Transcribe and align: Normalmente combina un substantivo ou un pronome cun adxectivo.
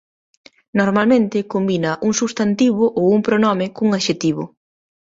Normalmente 0.79 1.47
combina 1.53 1.91
un 2.07 2.13
substantivo 2.21 2.83
ou 2.99 3.05
un 3.17 3.21
pronome 3.27 3.67
cun 3.75 3.89
adxectivo. 3.97 4.43